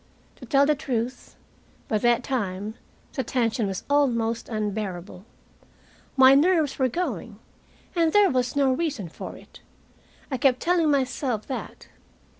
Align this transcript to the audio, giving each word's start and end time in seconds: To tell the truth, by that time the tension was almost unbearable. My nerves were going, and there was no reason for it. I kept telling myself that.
To 0.37 0.47
tell 0.47 0.65
the 0.65 0.73
truth, 0.73 1.35
by 1.87 1.99
that 1.99 2.23
time 2.23 2.73
the 3.13 3.23
tension 3.23 3.67
was 3.67 3.83
almost 3.87 4.49
unbearable. 4.49 5.25
My 6.17 6.33
nerves 6.33 6.79
were 6.79 6.87
going, 6.89 7.37
and 7.95 8.11
there 8.11 8.31
was 8.31 8.55
no 8.55 8.71
reason 8.73 9.09
for 9.09 9.35
it. 9.37 9.59
I 10.31 10.37
kept 10.37 10.59
telling 10.59 10.89
myself 10.89 11.45
that. 11.45 11.89